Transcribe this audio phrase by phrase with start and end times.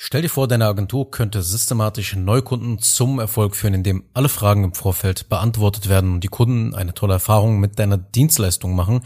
[0.00, 4.72] Stell dir vor, deine Agentur könnte systematisch Neukunden zum Erfolg führen, indem alle Fragen im
[4.72, 9.00] Vorfeld beantwortet werden und die Kunden eine tolle Erfahrung mit deiner Dienstleistung machen,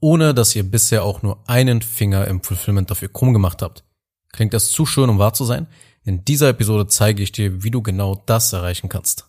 [0.00, 3.84] ohne dass ihr bisher auch nur einen Finger im Fulfillment dafür krumm gemacht habt.
[4.32, 5.66] Klingt das zu schön, um wahr zu sein?
[6.02, 9.28] In dieser Episode zeige ich dir, wie du genau das erreichen kannst.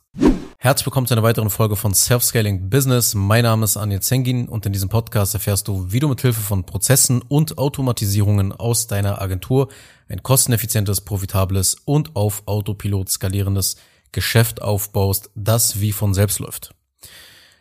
[0.57, 3.13] Herzlich willkommen zu einer weiteren Folge von Self-Scaling Business.
[3.13, 6.39] Mein Name ist Anja Zengin und in diesem Podcast erfährst du, wie du mit Hilfe
[6.39, 9.67] von Prozessen und Automatisierungen aus deiner Agentur
[10.09, 13.77] ein kosteneffizientes, profitables und auf Autopilot skalierendes
[14.11, 16.73] Geschäft aufbaust, das wie von selbst läuft.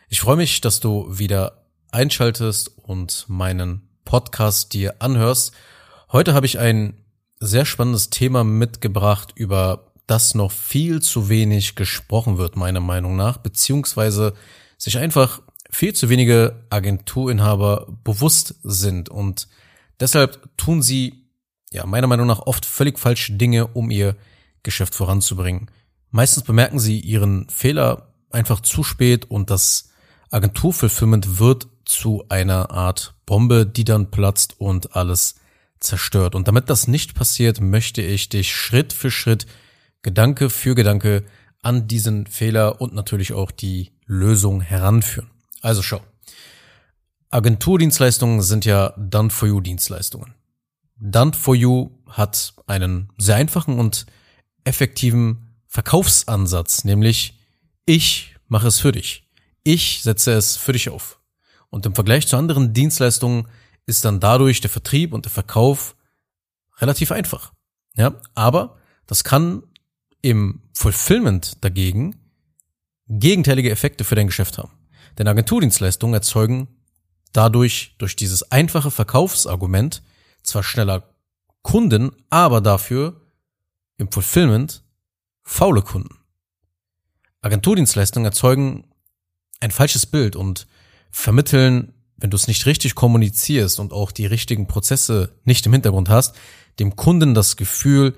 [0.09, 5.53] Ich freue mich, dass du wieder einschaltest und meinen Podcast dir anhörst.
[6.11, 7.05] Heute habe ich ein
[7.39, 13.37] sehr spannendes Thema mitgebracht, über das noch viel zu wenig gesprochen wird, meiner Meinung nach,
[13.37, 14.33] beziehungsweise
[14.77, 19.47] sich einfach viel zu wenige Agenturinhaber bewusst sind und
[19.99, 21.28] deshalb tun sie
[21.71, 24.15] ja, meiner Meinung nach oft völlig falsche Dinge, um ihr
[24.63, 25.69] Geschäft voranzubringen.
[26.11, 29.89] Meistens bemerken sie ihren Fehler einfach zu spät und das
[30.31, 35.35] Agenturfulfillment wird zu einer Art Bombe, die dann platzt und alles
[35.79, 36.35] zerstört.
[36.35, 39.47] Und damit das nicht passiert, möchte ich dich Schritt für Schritt,
[40.01, 41.25] Gedanke für Gedanke
[41.61, 45.29] an diesen Fehler und natürlich auch die Lösung heranführen.
[45.61, 46.01] Also schau.
[47.29, 50.33] Agenturdienstleistungen sind ja Done-for-You-Dienstleistungen.
[50.99, 54.05] Done for You hat einen sehr einfachen und
[54.63, 57.39] effektiven Verkaufsansatz, nämlich
[57.85, 59.27] ich mache es für dich.
[59.63, 61.19] Ich setze es für dich auf.
[61.69, 63.47] Und im Vergleich zu anderen Dienstleistungen
[63.85, 65.95] ist dann dadurch der Vertrieb und der Verkauf
[66.77, 67.53] relativ einfach.
[67.95, 68.77] Ja, aber
[69.07, 69.63] das kann
[70.21, 72.15] im Fulfillment dagegen
[73.07, 74.71] gegenteilige Effekte für dein Geschäft haben.
[75.17, 76.67] Denn Agenturdienstleistungen erzeugen
[77.33, 80.01] dadurch durch dieses einfache Verkaufsargument
[80.49, 81.03] zwar schneller
[81.61, 83.21] Kunden, aber dafür
[83.97, 84.83] im Fulfillment
[85.43, 86.17] faule Kunden.
[87.41, 88.85] Agenturdienstleistungen erzeugen
[89.59, 90.67] ein falsches Bild und
[91.11, 96.09] vermitteln, wenn du es nicht richtig kommunizierst und auch die richtigen Prozesse nicht im Hintergrund
[96.09, 96.35] hast,
[96.79, 98.15] dem Kunden das Gefühl,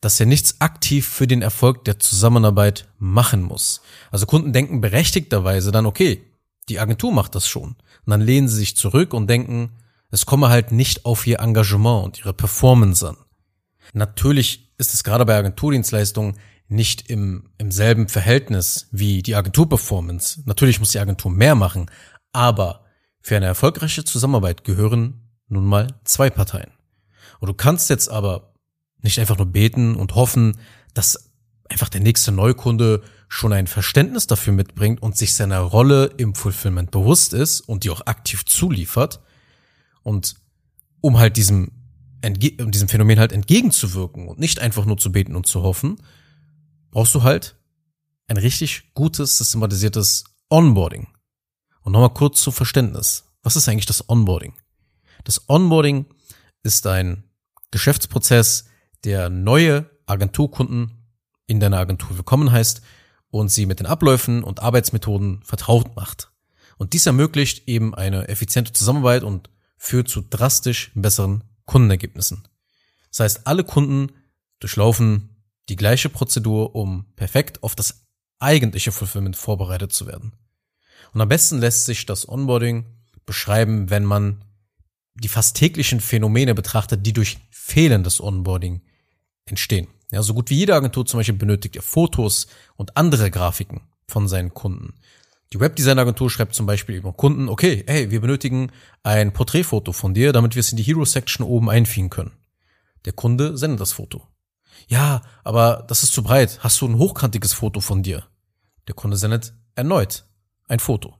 [0.00, 3.82] dass er nichts aktiv für den Erfolg der Zusammenarbeit machen muss.
[4.10, 6.24] Also Kunden denken berechtigterweise dann, okay,
[6.68, 7.70] die Agentur macht das schon.
[8.04, 9.70] Und dann lehnen sie sich zurück und denken,
[10.12, 13.16] es komme halt nicht auf ihr Engagement und ihre Performance an.
[13.94, 16.36] Natürlich ist es gerade bei Agenturdienstleistungen
[16.68, 20.42] nicht im, im selben Verhältnis wie die Agenturperformance.
[20.44, 21.90] Natürlich muss die Agentur mehr machen,
[22.32, 22.84] aber
[23.20, 26.70] für eine erfolgreiche Zusammenarbeit gehören nun mal zwei Parteien.
[27.40, 28.54] Und du kannst jetzt aber
[29.00, 30.58] nicht einfach nur beten und hoffen,
[30.94, 31.30] dass
[31.68, 36.90] einfach der nächste Neukunde schon ein Verständnis dafür mitbringt und sich seiner Rolle im Fulfillment
[36.90, 39.20] bewusst ist und die auch aktiv zuliefert,
[40.02, 40.36] und
[41.00, 41.72] um halt diesem,
[42.24, 45.98] um diesem Phänomen halt entgegenzuwirken und nicht einfach nur zu beten und zu hoffen,
[46.90, 47.56] brauchst du halt
[48.28, 51.08] ein richtig gutes, systematisiertes Onboarding.
[51.82, 53.24] Und nochmal kurz zu Verständnis.
[53.42, 54.54] Was ist eigentlich das Onboarding?
[55.24, 56.06] Das Onboarding
[56.62, 57.24] ist ein
[57.70, 58.66] Geschäftsprozess,
[59.04, 61.02] der neue Agenturkunden
[61.46, 62.82] in deiner Agentur willkommen heißt
[63.30, 66.30] und sie mit den Abläufen und Arbeitsmethoden vertraut macht.
[66.76, 69.50] Und dies ermöglicht eben eine effiziente Zusammenarbeit und
[69.82, 72.46] führt zu drastisch besseren Kundenergebnissen.
[73.10, 74.12] Das heißt, alle Kunden
[74.60, 78.06] durchlaufen die gleiche Prozedur, um perfekt auf das
[78.38, 80.34] eigentliche Fulfillment vorbereitet zu werden.
[81.12, 82.86] Und am besten lässt sich das Onboarding
[83.26, 84.44] beschreiben, wenn man
[85.14, 88.82] die fast täglichen Phänomene betrachtet, die durch fehlendes Onboarding
[89.46, 89.88] entstehen.
[90.12, 94.28] Ja, so gut wie jede Agentur zum Beispiel benötigt ja Fotos und andere Grafiken von
[94.28, 94.94] seinen Kunden.
[95.52, 100.32] Die Webdesign-Agentur schreibt zum Beispiel über Kunden, okay, hey, wir benötigen ein Porträtfoto von dir,
[100.32, 102.32] damit wir es in die Hero-Section oben einfügen können.
[103.04, 104.26] Der Kunde sendet das Foto.
[104.88, 106.60] Ja, aber das ist zu breit.
[106.62, 108.24] Hast du ein hochkantiges Foto von dir?
[108.88, 110.24] Der Kunde sendet erneut
[110.68, 111.14] ein Foto.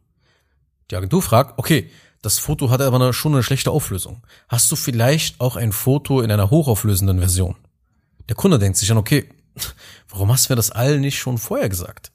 [0.91, 1.91] Die Agentur fragt, okay,
[2.23, 4.23] das Foto hat aber schon eine schlechte Auflösung.
[4.49, 7.57] Hast du vielleicht auch ein Foto in einer hochauflösenden Version?
[8.29, 9.29] Der Kunde denkt sich dann, okay,
[10.09, 12.13] warum hast du mir das allen nicht schon vorher gesagt?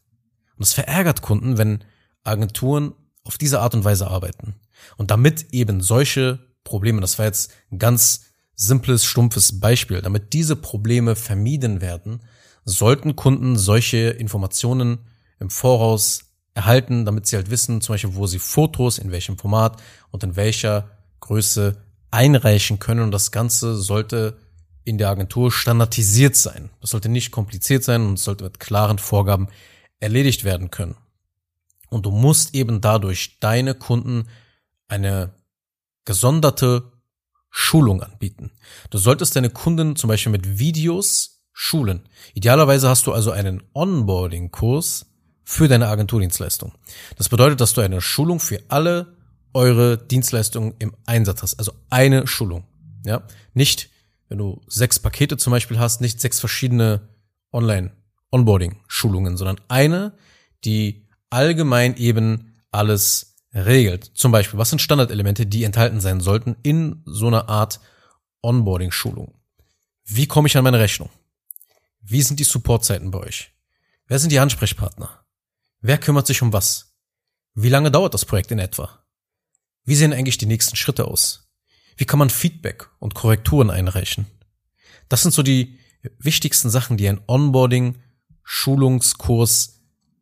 [0.56, 1.84] Und es verärgert Kunden, wenn
[2.28, 2.94] Agenturen
[3.24, 4.56] auf diese Art und Weise arbeiten.
[4.98, 8.26] Und damit eben solche Probleme, das war jetzt ein ganz
[8.56, 12.22] simples, stumpfes Beispiel, damit diese Probleme vermieden werden,
[12.66, 15.00] sollten Kunden solche Informationen
[15.40, 19.82] im Voraus erhalten, damit sie halt wissen, zum Beispiel, wo sie Fotos, in welchem Format
[20.12, 20.90] und in welcher
[21.20, 21.78] Größe
[22.10, 23.02] einreichen können.
[23.02, 24.38] Und das Ganze sollte
[24.84, 26.70] in der Agentur standardisiert sein.
[26.82, 29.48] Das sollte nicht kompliziert sein und sollte mit klaren Vorgaben
[30.00, 30.96] erledigt werden können.
[31.90, 34.28] Und du musst eben dadurch deine Kunden
[34.88, 35.34] eine
[36.06, 36.92] gesonderte
[37.50, 38.52] Schulung anbieten.
[38.90, 42.08] Du solltest deine Kunden zum Beispiel mit Videos schulen.
[42.34, 45.08] Idealerweise hast du also einen Onboarding-Kurs
[45.44, 46.74] für deine Agenturdienstleistung.
[47.18, 49.16] Das bedeutet, dass du eine Schulung für alle
[49.54, 51.56] eure Dienstleistungen im Einsatz hast.
[51.58, 52.66] Also eine Schulung.
[53.06, 53.24] Ja,
[53.54, 53.90] nicht,
[54.30, 57.10] wenn du sechs Pakete zum Beispiel hast, nicht sechs verschiedene
[57.54, 60.14] Online-Onboarding-Schulungen, sondern eine,
[60.64, 64.12] die allgemein eben alles regelt.
[64.14, 67.80] Zum Beispiel, was sind Standardelemente, die enthalten sein sollten in so einer Art
[68.42, 69.34] Onboarding-Schulung?
[70.04, 71.10] Wie komme ich an meine Rechnung?
[72.02, 73.52] Wie sind die Supportzeiten bei euch?
[74.08, 75.26] Wer sind die Ansprechpartner?
[75.82, 76.96] Wer kümmert sich um was?
[77.54, 79.04] Wie lange dauert das Projekt in etwa?
[79.84, 81.50] Wie sehen eigentlich die nächsten Schritte aus?
[81.98, 84.28] Wie kann man Feedback und Korrekturen einreichen?
[85.10, 85.80] Das sind so die
[86.20, 87.96] wichtigsten Sachen, die ein Onboarding
[88.44, 89.77] Schulungskurs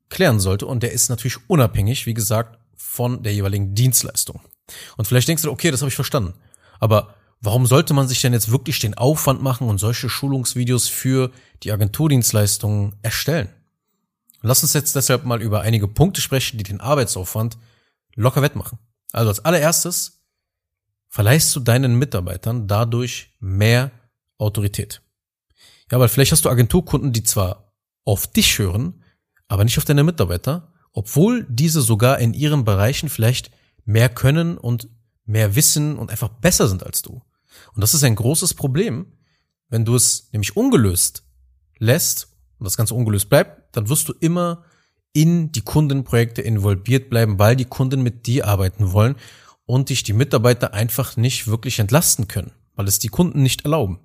[0.09, 4.41] klären sollte und der ist natürlich unabhängig, wie gesagt, von der jeweiligen Dienstleistung.
[4.97, 6.33] Und vielleicht denkst du, okay, das habe ich verstanden.
[6.79, 11.31] Aber warum sollte man sich denn jetzt wirklich den Aufwand machen und solche Schulungsvideos für
[11.63, 13.49] die Agenturdienstleistungen erstellen?
[14.41, 17.57] Lass uns jetzt deshalb mal über einige Punkte sprechen, die den Arbeitsaufwand
[18.15, 18.79] locker wettmachen.
[19.11, 20.21] Also als allererstes
[21.07, 23.91] verleihst du deinen Mitarbeitern dadurch mehr
[24.37, 25.01] Autorität.
[25.91, 27.73] Ja, weil vielleicht hast du Agenturkunden, die zwar
[28.03, 29.03] auf dich hören,
[29.47, 33.51] aber nicht auf deine Mitarbeiter obwohl diese sogar in ihren Bereichen vielleicht
[33.83, 34.88] mehr können und
[35.25, 37.21] mehr wissen und einfach besser sind als du.
[37.74, 39.07] Und das ist ein großes Problem.
[39.68, 41.24] Wenn du es nämlich ungelöst
[41.77, 44.63] lässt und das Ganze ungelöst bleibt, dann wirst du immer
[45.12, 49.15] in die Kundenprojekte involviert bleiben, weil die Kunden mit dir arbeiten wollen
[49.65, 54.00] und dich die Mitarbeiter einfach nicht wirklich entlasten können, weil es die Kunden nicht erlauben.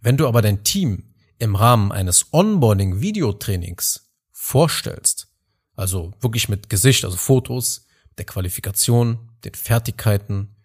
[0.00, 4.07] Wenn du aber dein Team im Rahmen eines Onboarding-Videotrainings
[4.48, 5.28] vorstellst,
[5.76, 7.84] also wirklich mit Gesicht, also Fotos,
[8.16, 10.56] der Qualifikation, den Fertigkeiten,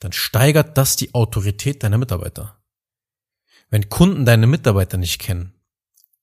[0.00, 2.58] dann steigert das die Autorität deiner Mitarbeiter.
[3.70, 5.54] Wenn Kunden deine Mitarbeiter nicht kennen,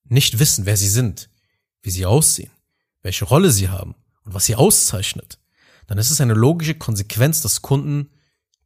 [0.03, 1.31] nicht wissen, wer sie sind,
[1.81, 2.51] wie sie aussehen,
[3.01, 5.39] welche Rolle sie haben und was sie auszeichnet,
[5.87, 8.11] dann ist es eine logische Konsequenz, dass Kunden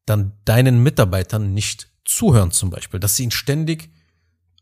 [0.06, 3.90] dann deinen Mitarbeitern nicht zuhören zum Beispiel, dass sie ihn ständig,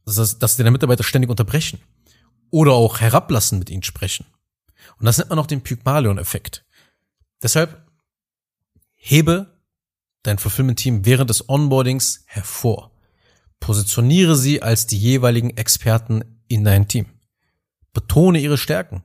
[0.06, 1.80] dass, dass deine Mitarbeiter ständig unterbrechen
[2.52, 4.26] oder auch herablassen mit ihnen sprechen.
[5.00, 6.64] Und das nennt man auch den Pygmalion-Effekt.
[7.42, 7.88] Deshalb
[8.94, 9.58] hebe
[10.24, 12.92] dein Fulfillment-Team während des Onboardings hervor.
[13.60, 17.08] Positioniere sie als die jeweiligen Experten in dein Team.
[17.94, 19.04] Betone ihre Stärken.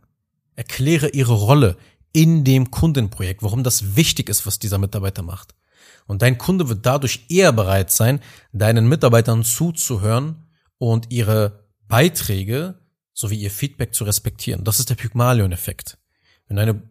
[0.54, 1.76] Erkläre ihre Rolle
[2.12, 5.54] in dem Kundenprojekt, warum das wichtig ist, was dieser Mitarbeiter macht.
[6.06, 8.20] Und dein Kunde wird dadurch eher bereit sein,
[8.52, 10.46] deinen Mitarbeitern zuzuhören
[10.78, 12.78] und ihre Beiträge
[13.16, 14.62] sowie ihr Feedback zu respektieren.
[14.62, 15.98] Das ist der Pygmalion-Effekt.
[16.46, 16.82] Wenn eine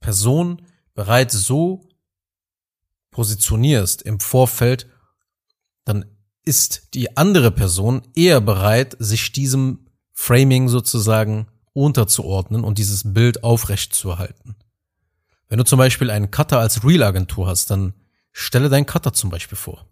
[0.00, 0.62] Person
[0.94, 1.88] bereits so
[3.12, 4.88] positionierst im Vorfeld,
[5.84, 6.04] dann
[6.44, 13.94] ist die andere Person eher bereit, sich diesem Framing sozusagen unterzuordnen und dieses Bild aufrecht
[13.94, 14.56] zu erhalten.
[15.48, 17.94] Wenn du zum Beispiel einen Cutter als Real-Agentur hast, dann
[18.32, 19.86] stelle deinen Cutter zum Beispiel vor.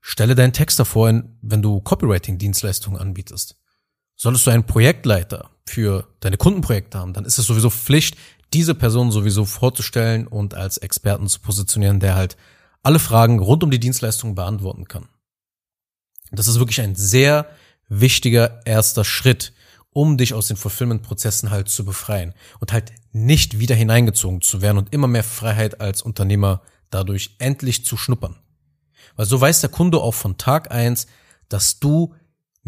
[0.00, 3.56] Stelle deinen Texter vor, wenn du Copywriting-Dienstleistungen anbietest.
[4.20, 8.16] Solltest du einen Projektleiter für deine Kundenprojekte haben, dann ist es sowieso Pflicht,
[8.52, 12.36] diese Person sowieso vorzustellen und als Experten zu positionieren, der halt
[12.82, 15.08] alle Fragen rund um die Dienstleistung beantworten kann.
[16.32, 17.48] Das ist wirklich ein sehr
[17.88, 19.52] wichtiger erster Schritt,
[19.92, 24.78] um dich aus den Fulfillment-Prozessen halt zu befreien und halt nicht wieder hineingezogen zu werden
[24.78, 28.36] und immer mehr Freiheit als Unternehmer dadurch endlich zu schnuppern.
[29.14, 31.06] Weil so weiß der Kunde auch von Tag eins,
[31.48, 32.14] dass du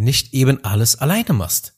[0.01, 1.75] nicht eben alles alleine machst.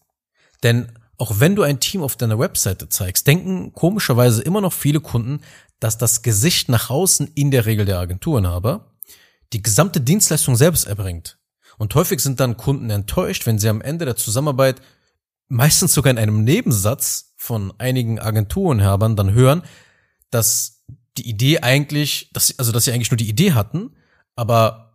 [0.63, 5.01] Denn auch wenn du ein Team auf deiner Webseite zeigst, denken komischerweise immer noch viele
[5.01, 5.41] Kunden,
[5.79, 8.93] dass das Gesicht nach außen in der Regel der Agenturenhaber
[9.53, 11.39] die gesamte Dienstleistung selbst erbringt.
[11.79, 14.81] Und häufig sind dann Kunden enttäuscht, wenn sie am Ende der Zusammenarbeit
[15.49, 19.63] meistens sogar in einem Nebensatz von einigen Agenturenhabern dann hören,
[20.31, 20.85] dass
[21.19, 23.95] die Idee eigentlich, dass, also dass sie eigentlich nur die Idee hatten,
[24.35, 24.92] aber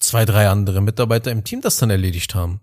[0.00, 2.60] zwei, drei andere Mitarbeiter im Team das dann erledigt haben.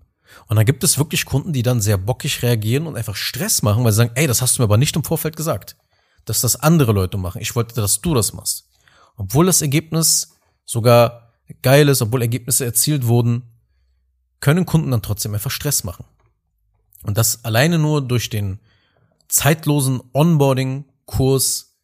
[0.48, 3.84] Und dann gibt es wirklich Kunden, die dann sehr bockig reagieren und einfach Stress machen,
[3.84, 5.78] weil sie sagen, ey, das hast du mir aber nicht im Vorfeld gesagt,
[6.26, 7.42] dass das andere Leute machen.
[7.42, 8.68] Ich wollte, dass du das machst.
[9.16, 13.44] Obwohl das Ergebnis sogar geil ist, obwohl Ergebnisse erzielt wurden,
[14.40, 16.06] können Kunden dann trotzdem einfach Stress machen.
[17.04, 18.60] Und das alleine nur durch den
[19.28, 21.78] zeitlosen Onboarding-Kurs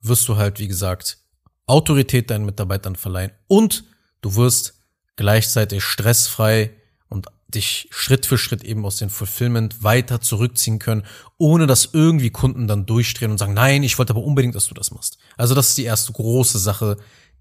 [0.00, 1.18] wirst du halt, wie gesagt,
[1.66, 3.84] Autorität deinen Mitarbeitern verleihen und
[4.20, 4.77] du wirst
[5.18, 6.70] gleichzeitig stressfrei
[7.10, 11.04] und dich Schritt für Schritt eben aus dem Fulfillment weiter zurückziehen können,
[11.38, 14.74] ohne dass irgendwie Kunden dann durchdrehen und sagen, nein, ich wollte aber unbedingt, dass du
[14.74, 15.18] das machst.
[15.36, 16.96] Also das ist die erste große Sache,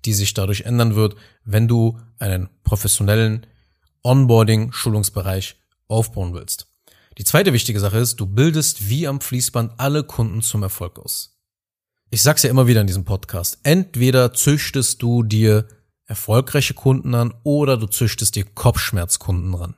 [0.05, 3.45] die sich dadurch ändern wird, wenn du einen professionellen
[4.03, 5.57] Onboarding-Schulungsbereich
[5.87, 6.67] aufbauen willst.
[7.17, 11.37] Die zweite wichtige Sache ist, du bildest wie am Fließband alle Kunden zum Erfolg aus.
[12.09, 13.59] Ich sag's ja immer wieder in diesem Podcast.
[13.63, 15.67] Entweder züchtest du dir
[16.07, 19.75] erfolgreiche Kunden an oder du züchtest dir Kopfschmerzkunden ran.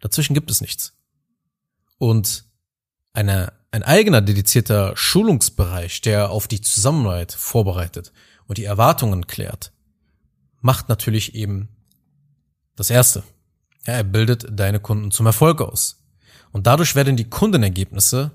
[0.00, 0.94] Dazwischen gibt es nichts.
[1.98, 2.44] Und
[3.12, 8.12] eine, ein eigener dedizierter Schulungsbereich, der auf die Zusammenarbeit vorbereitet
[8.46, 9.72] und die Erwartungen klärt,
[10.60, 11.68] macht natürlich eben
[12.76, 13.24] das Erste.
[13.84, 16.04] Ja, er bildet deine Kunden zum Erfolg aus.
[16.52, 18.30] Und dadurch werden die Kundenergebnisse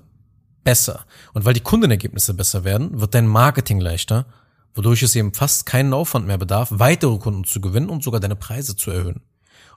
[0.62, 1.06] besser.
[1.32, 4.26] Und weil die Kundenergebnisse besser werden, wird dein Marketing leichter,
[4.74, 8.36] wodurch es eben fast keinen Aufwand mehr bedarf, weitere Kunden zu gewinnen und sogar deine
[8.36, 9.22] Preise zu erhöhen.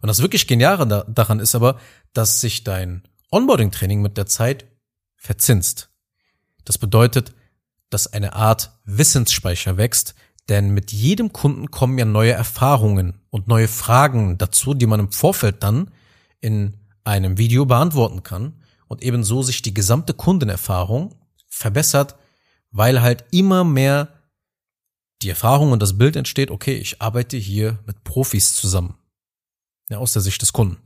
[0.01, 1.79] Und das wirklich Geniale daran ist aber,
[2.13, 4.65] dass sich dein Onboarding-Training mit der Zeit
[5.15, 5.89] verzinst.
[6.65, 7.33] Das bedeutet,
[7.89, 10.15] dass eine Art Wissensspeicher wächst,
[10.49, 15.11] denn mit jedem Kunden kommen ja neue Erfahrungen und neue Fragen dazu, die man im
[15.11, 15.91] Vorfeld dann
[16.39, 21.15] in einem Video beantworten kann und ebenso sich die gesamte Kundenerfahrung
[21.47, 22.15] verbessert,
[22.71, 24.09] weil halt immer mehr
[25.21, 28.95] die Erfahrung und das Bild entsteht, okay, ich arbeite hier mit Profis zusammen.
[29.89, 30.77] Ja, aus der Sicht des Kunden.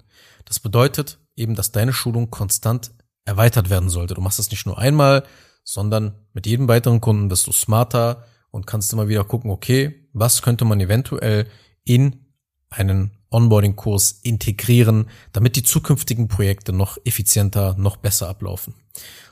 [0.46, 2.92] Das bedeutet eben, dass deine Schulung konstant
[3.26, 4.14] erweitert werden sollte.
[4.14, 5.24] Du machst das nicht nur einmal,
[5.64, 10.42] sondern mit jedem weiteren Kunden bist du smarter und kannst immer wieder gucken, okay, was
[10.42, 11.48] könnte man eventuell
[11.84, 12.26] in
[12.70, 18.76] einen Onboarding-Kurs integrieren, damit die zukünftigen Projekte noch effizienter, noch besser ablaufen.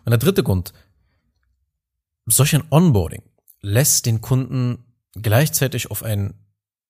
[0.05, 0.73] Und der dritte Grund,
[2.25, 3.23] solch ein Onboarding
[3.61, 6.33] lässt den Kunden gleichzeitig auf einen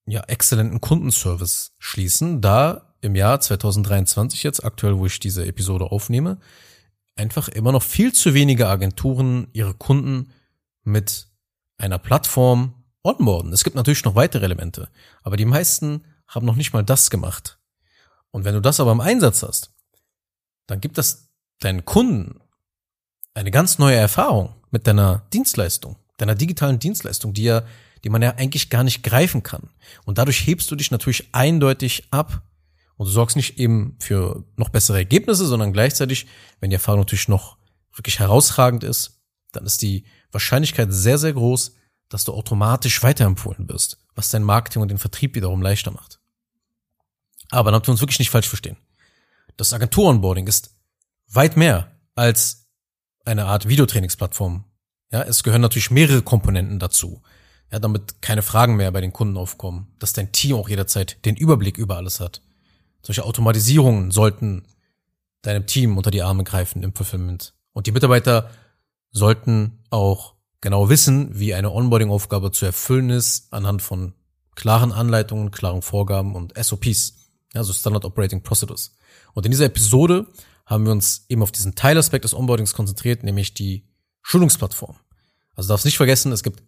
[0.05, 6.39] ja, exzellenten Kundenservice schließen, da im Jahr 2023 jetzt, aktuell, wo ich diese Episode aufnehme,
[7.15, 10.31] einfach immer noch viel zu wenige Agenturen ihre Kunden
[10.83, 11.27] mit
[11.77, 12.73] einer Plattform
[13.03, 13.53] onboarden.
[13.53, 14.89] Es gibt natürlich noch weitere Elemente,
[15.23, 17.59] aber die meisten haben noch nicht mal das gemacht.
[18.31, 19.73] Und wenn du das aber im Einsatz hast,
[20.67, 22.41] dann gibt das deinen Kunden
[23.33, 27.63] eine ganz neue Erfahrung mit deiner Dienstleistung, deiner digitalen Dienstleistung, die ja,
[28.03, 29.69] die man ja eigentlich gar nicht greifen kann.
[30.05, 32.43] Und dadurch hebst du dich natürlich eindeutig ab
[32.97, 36.27] und du sorgst nicht eben für noch bessere Ergebnisse, sondern gleichzeitig,
[36.59, 37.57] wenn die Erfahrung natürlich noch
[37.93, 41.75] wirklich herausragend ist, dann ist die Wahrscheinlichkeit sehr, sehr groß,
[42.09, 46.19] dass du automatisch weiterempfohlen wirst, was dein Marketing und den Vertrieb wiederum leichter macht.
[47.51, 48.77] Aber damit wir uns wirklich nicht falsch verstehen.
[49.57, 50.75] Das Agentur-Onboarding ist
[51.27, 52.67] weit mehr als
[53.25, 54.65] eine Art Videotrainingsplattform.
[55.11, 57.21] Ja, es gehören natürlich mehrere Komponenten dazu.
[57.71, 61.35] Ja, damit keine Fragen mehr bei den Kunden aufkommen, dass dein Team auch jederzeit den
[61.35, 62.41] Überblick über alles hat.
[63.03, 64.65] Solche Automatisierungen sollten
[65.41, 67.53] deinem Team unter die Arme greifen im Fulfillment.
[67.73, 68.49] Und die Mitarbeiter
[69.11, 74.13] sollten auch genau wissen, wie eine Onboarding-Aufgabe zu erfüllen ist, anhand von
[74.55, 77.13] klaren Anleitungen, klaren Vorgaben und SOPs,
[77.53, 78.95] also Standard Operating Procedures.
[79.33, 80.27] Und in dieser Episode
[80.65, 83.87] haben wir uns eben auf diesen Teilaspekt des Onboardings konzentriert, nämlich die
[84.21, 84.97] Schulungsplattform.
[85.55, 86.61] Also darfst nicht vergessen, es gibt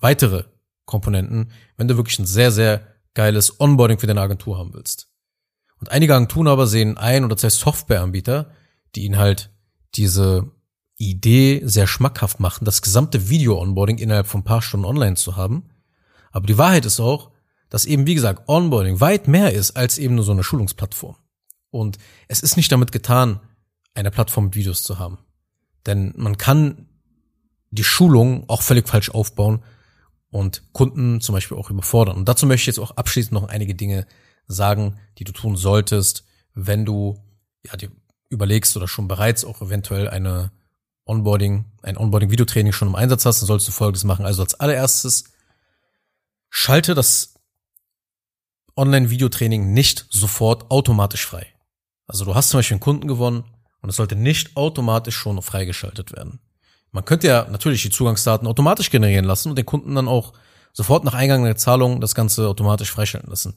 [0.00, 0.44] weitere
[0.84, 5.08] Komponenten, wenn du wirklich ein sehr, sehr geiles Onboarding für deine Agentur haben willst.
[5.80, 8.50] Und einige Agenturen aber sehen ein oder zwei Softwareanbieter,
[8.94, 9.50] die ihnen halt
[9.94, 10.50] diese
[10.96, 15.70] Idee sehr schmackhaft machen, das gesamte Video-Onboarding innerhalb von ein paar Stunden online zu haben.
[16.32, 17.30] Aber die Wahrheit ist auch,
[17.70, 21.16] dass eben, wie gesagt, Onboarding weit mehr ist als eben nur so eine Schulungsplattform.
[21.70, 23.40] Und es ist nicht damit getan,
[23.94, 25.18] eine Plattform mit Videos zu haben.
[25.86, 26.88] Denn man kann
[27.70, 29.62] die Schulung auch völlig falsch aufbauen
[30.30, 32.16] und Kunden zum Beispiel auch überfordern.
[32.16, 34.06] Und dazu möchte ich jetzt auch abschließend noch einige Dinge
[34.46, 37.22] sagen, die du tun solltest, wenn du
[37.64, 37.90] ja dir
[38.28, 40.52] überlegst oder schon bereits auch eventuell eine
[41.06, 44.26] Onboarding, ein Onboarding-Videotraining schon im Einsatz hast, dann sollst du Folgendes machen.
[44.26, 45.24] Also als allererstes
[46.50, 47.34] schalte das
[48.76, 51.46] Online-Videotraining nicht sofort automatisch frei.
[52.06, 53.44] Also du hast zum Beispiel einen Kunden gewonnen
[53.80, 56.40] und es sollte nicht automatisch schon freigeschaltet werden.
[56.92, 60.32] Man könnte ja natürlich die Zugangsdaten automatisch generieren lassen und den Kunden dann auch
[60.72, 63.54] sofort nach Eingang der Zahlung das Ganze automatisch freischalten lassen.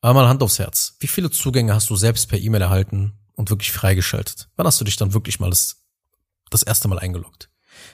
[0.00, 0.96] Aber mal Hand aufs Herz.
[1.00, 4.48] Wie viele Zugänge hast du selbst per E-Mail erhalten und wirklich freigeschaltet?
[4.56, 5.84] Wann hast du dich dann wirklich mal das
[6.54, 7.50] das erste Mal eingeloggt.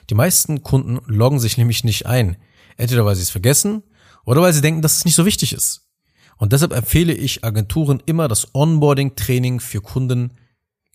[0.09, 2.37] Die meisten Kunden loggen sich nämlich nicht ein.
[2.77, 3.83] Entweder weil sie es vergessen
[4.25, 5.87] oder weil sie denken, dass es nicht so wichtig ist.
[6.37, 10.37] Und deshalb empfehle ich Agenturen immer das Onboarding-Training für Kunden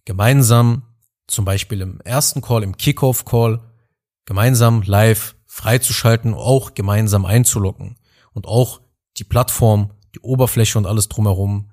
[0.04, 0.82] gemeinsam,
[1.26, 3.60] zum Beispiel im ersten Call, im Kickoff-Call,
[4.24, 7.96] gemeinsam live freizuschalten, auch gemeinsam einzuloggen
[8.32, 8.80] und auch
[9.16, 11.70] die Plattform, die Oberfläche und alles drumherum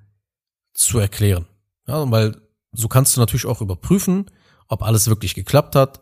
[0.74, 1.46] zu erklären.
[1.88, 2.42] Ja, weil
[2.72, 4.32] so kannst du natürlich auch überprüfen,
[4.68, 6.02] ob alles wirklich geklappt hat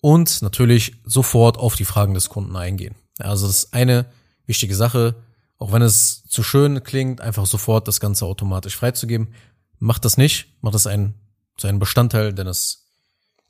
[0.00, 2.94] und natürlich sofort auf die Fragen des Kunden eingehen.
[3.18, 4.06] Also das ist eine
[4.46, 5.16] wichtige Sache,
[5.58, 9.32] auch wenn es zu schön klingt, einfach sofort das Ganze automatisch freizugeben.
[9.78, 11.14] Macht das nicht, macht das ein
[11.56, 12.83] zu einem Bestandteil deines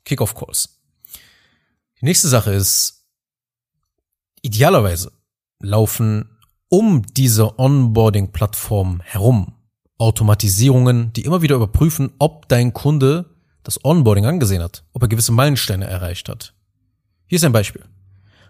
[0.05, 0.81] Kickoff-Calls.
[1.99, 3.05] Die nächste Sache ist,
[4.41, 5.11] idealerweise
[5.59, 6.29] laufen
[6.69, 9.53] um diese Onboarding-Plattform herum
[9.97, 13.33] Automatisierungen, die immer wieder überprüfen, ob dein Kunde
[13.63, 16.53] das Onboarding angesehen hat, ob er gewisse Meilensteine erreicht hat.
[17.27, 17.83] Hier ist ein Beispiel.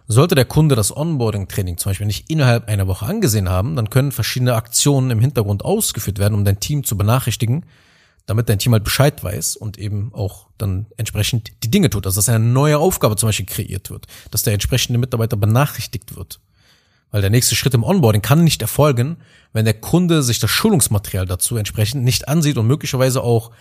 [0.07, 4.11] Sollte der Kunde das Onboarding-Training zum Beispiel nicht innerhalb einer Woche angesehen haben, dann können
[4.11, 7.65] verschiedene Aktionen im Hintergrund ausgeführt werden, um dein Team zu benachrichtigen,
[8.25, 12.05] damit dein Team halt Bescheid weiß und eben auch dann entsprechend die Dinge tut.
[12.05, 16.39] Also dass eine neue Aufgabe zum Beispiel kreiert wird, dass der entsprechende Mitarbeiter benachrichtigt wird.
[17.11, 19.17] Weil der nächste Schritt im Onboarding kann nicht erfolgen,
[19.53, 23.51] wenn der Kunde sich das Schulungsmaterial dazu entsprechend nicht ansieht und möglicherweise auch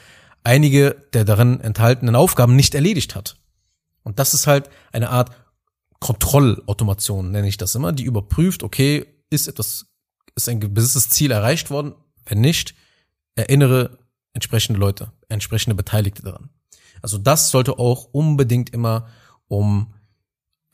[0.43, 3.37] einige der darin enthaltenen Aufgaben nicht erledigt hat.
[4.03, 5.31] Und das ist halt eine Art
[6.01, 9.87] Kontrollautomation, nenne ich das immer, die überprüft, okay, ist etwas,
[10.35, 11.95] ist ein gewisses Ziel erreicht worden?
[12.27, 12.75] Wenn nicht,
[13.37, 13.99] erinnere
[14.35, 16.51] entsprechende Leute, entsprechende Beteiligte daran.
[17.01, 19.07] Also das sollte auch unbedingt immer
[19.49, 19.95] um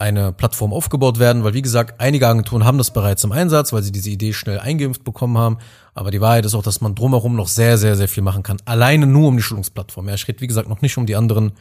[0.01, 3.83] eine Plattform aufgebaut werden, weil wie gesagt, einige Agenturen haben das bereits im Einsatz, weil
[3.83, 5.59] sie diese Idee schnell eingeimpft bekommen haben.
[5.93, 8.57] Aber die Wahrheit ist auch, dass man drumherum noch sehr, sehr, sehr viel machen kann.
[8.65, 10.09] Alleine nur um die Schulungsplattform.
[10.09, 11.53] Ja, ich rede, wie gesagt, noch nicht um die anderen,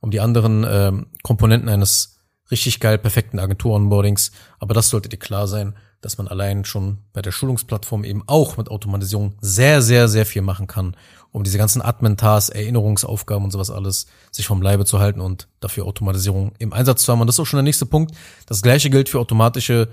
[0.00, 2.18] um die anderen ähm, Komponenten eines
[2.50, 4.32] richtig geil perfekten Agentur-Onboardings.
[4.58, 8.58] Aber das sollte dir klar sein, dass man allein schon bei der Schulungsplattform eben auch
[8.58, 10.96] mit Automatisierung sehr, sehr, sehr viel machen kann,
[11.30, 15.86] um diese ganzen Admin-Tasks, Erinnerungsaufgaben und sowas alles sich vom Leibe zu halten und dafür
[15.86, 17.22] Automatisierung im Einsatz zu haben.
[17.22, 18.14] Und das ist auch schon der nächste Punkt.
[18.44, 19.88] Das gleiche gilt für automatische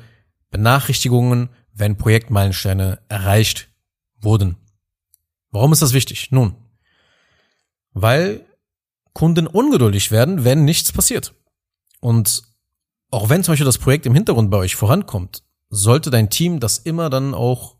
[0.49, 3.69] Benachrichtigungen, wenn Projektmeilensteine erreicht
[4.19, 4.57] wurden.
[5.49, 6.27] Warum ist das wichtig?
[6.31, 6.55] Nun,
[7.93, 8.45] weil
[9.13, 11.33] Kunden ungeduldig werden, wenn nichts passiert.
[12.01, 12.43] Und
[13.11, 16.77] auch wenn zum Beispiel das Projekt im Hintergrund bei euch vorankommt, sollte dein Team das
[16.77, 17.75] immer dann auch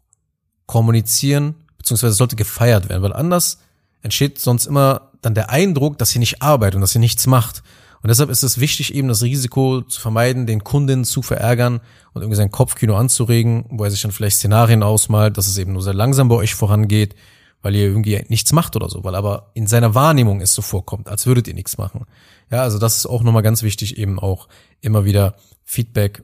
[0.66, 3.58] kommunizieren beziehungsweise sollte gefeiert werden, weil anders
[4.04, 7.64] entsteht sonst immer dann der Eindruck, dass sie nicht arbeitet und dass sie nichts macht.
[8.02, 11.82] Und deshalb ist es wichtig, eben das Risiko zu vermeiden, den Kunden zu verärgern
[12.14, 15.74] und irgendwie sein Kopfkino anzuregen, wo er sich dann vielleicht Szenarien ausmalt, dass es eben
[15.74, 17.16] nur sehr langsam bei euch vorangeht,
[17.62, 21.08] weil ihr irgendwie nichts macht oder so, weil aber in seiner Wahrnehmung es so vorkommt,
[21.08, 22.06] als würdet ihr nichts machen.
[22.50, 24.48] Ja, also das ist auch nochmal ganz wichtig, eben auch
[24.82, 26.24] immer wieder Feedback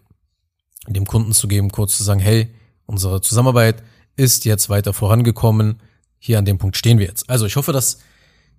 [0.93, 2.54] dem Kunden zu geben, kurz zu sagen, hey,
[2.86, 3.84] unsere Zusammenarbeit
[4.15, 5.82] ist jetzt weiter vorangekommen.
[6.19, 7.30] Hier an dem Punkt stehen wir jetzt.
[7.30, 8.00] Also ich hoffe, dass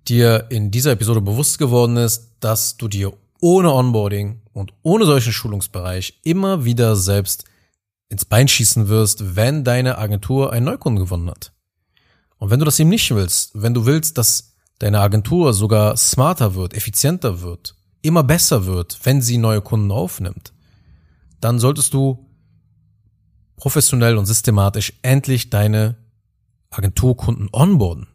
[0.07, 5.33] dir in dieser Episode bewusst geworden ist, dass du dir ohne Onboarding und ohne solchen
[5.33, 7.45] Schulungsbereich immer wieder selbst
[8.09, 11.53] ins Bein schießen wirst, wenn deine Agentur einen Neukunden gewonnen hat.
[12.37, 16.55] Und wenn du das eben nicht willst, wenn du willst, dass deine Agentur sogar smarter
[16.55, 20.53] wird, effizienter wird, immer besser wird, wenn sie neue Kunden aufnimmt,
[21.41, 22.25] dann solltest du
[23.55, 25.97] professionell und systematisch endlich deine
[26.69, 28.07] Agenturkunden onboarden.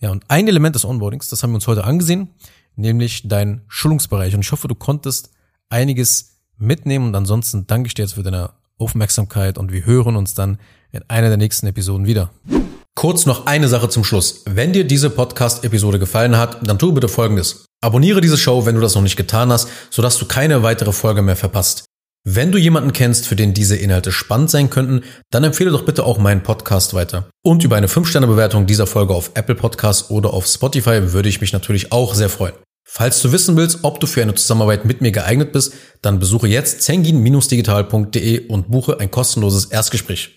[0.00, 2.28] Ja, und ein Element des Onboardings, das haben wir uns heute angesehen,
[2.76, 4.34] nämlich dein Schulungsbereich.
[4.34, 5.30] Und ich hoffe, du konntest
[5.68, 10.34] einiges mitnehmen und ansonsten danke ich dir jetzt für deine Aufmerksamkeit und wir hören uns
[10.34, 10.58] dann
[10.92, 12.30] in einer der nächsten Episoden wieder.
[12.94, 14.42] Kurz noch eine Sache zum Schluss.
[14.46, 17.66] Wenn dir diese Podcast-Episode gefallen hat, dann tu bitte Folgendes.
[17.80, 21.22] Abonniere diese Show, wenn du das noch nicht getan hast, sodass du keine weitere Folge
[21.22, 21.84] mehr verpasst.
[22.26, 26.04] Wenn du jemanden kennst, für den diese Inhalte spannend sein könnten, dann empfehle doch bitte
[26.04, 27.28] auch meinen Podcast weiter.
[27.42, 31.52] Und über eine 5-Sterne-Bewertung dieser Folge auf Apple Podcasts oder auf Spotify würde ich mich
[31.52, 32.54] natürlich auch sehr freuen.
[32.82, 36.48] Falls du wissen willst, ob du für eine Zusammenarbeit mit mir geeignet bist, dann besuche
[36.48, 40.30] jetzt zengin-digital.de und buche ein kostenloses Erstgespräch.